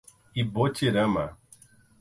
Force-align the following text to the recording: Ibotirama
Ibotirama 0.41 1.25